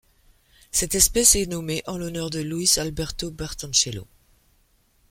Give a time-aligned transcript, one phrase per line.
[0.71, 4.07] Cette espèce est nommée en l'honneur de Luis Alberto Bertoncello.